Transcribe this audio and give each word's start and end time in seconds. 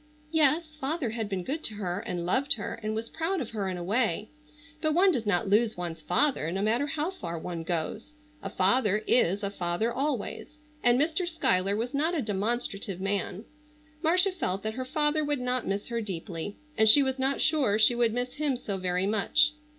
Yes, 0.31 0.75
father 0.77 1.11
had 1.11 1.29
been 1.29 1.43
good 1.43 1.61
to 1.65 1.75
her, 1.75 1.99
and 1.99 2.25
loved 2.25 2.53
her 2.53 2.79
and 2.81 2.95
was 2.95 3.07
proud 3.07 3.39
of 3.39 3.51
her 3.51 3.69
in 3.69 3.77
a 3.77 3.83
way. 3.83 4.29
But 4.81 4.95
one 4.95 5.11
does 5.11 5.27
not 5.27 5.47
lose 5.47 5.77
one's 5.77 6.01
father 6.01 6.51
no 6.51 6.63
matter 6.63 6.87
how 6.87 7.11
far 7.11 7.37
one 7.37 7.61
goes. 7.61 8.13
A 8.41 8.49
father 8.49 9.03
is 9.05 9.43
a 9.43 9.51
father 9.51 9.93
always; 9.93 10.57
and 10.83 10.99
Mr. 10.99 11.27
Schuyler 11.27 11.75
was 11.75 11.93
not 11.93 12.15
a 12.15 12.21
demonstrative 12.23 12.99
man. 12.99 13.45
Marcia 14.01 14.31
felt 14.31 14.63
that 14.63 14.73
her 14.73 14.85
father 14.85 15.23
would 15.23 15.39
not 15.39 15.67
miss 15.67 15.89
her 15.89 16.01
deeply, 16.01 16.57
and 16.75 16.89
she 16.89 17.03
was 17.03 17.19
not 17.19 17.39
sure 17.39 17.77
she 17.77 17.93
would 17.93 18.11
miss 18.11 18.33
him 18.33 18.57
so 18.57 18.77
very 18.77 19.05
much. 19.05 19.51